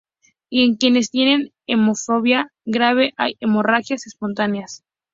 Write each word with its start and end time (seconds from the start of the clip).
Y 0.49 0.63
en 0.65 0.77
quienes 0.77 1.11
tienen 1.11 1.51
hemofilia 1.67 2.51
grave 2.65 3.13
hay 3.17 3.35
hemorragias 3.39 4.07
espontáneas. 4.07 4.83